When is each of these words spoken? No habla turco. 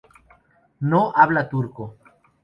No 0.79 1.13
habla 1.15 1.47
turco. 1.47 1.97